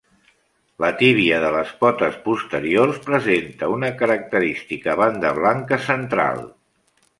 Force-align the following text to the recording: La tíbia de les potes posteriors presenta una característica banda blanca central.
La 0.85 0.87
tíbia 1.01 1.41
de 1.43 1.51
les 1.55 1.73
potes 1.83 2.17
posteriors 2.23 2.97
presenta 3.09 3.71
una 3.75 3.93
característica 4.01 4.99
banda 5.05 5.37
blanca 5.43 5.83
central. 5.93 6.45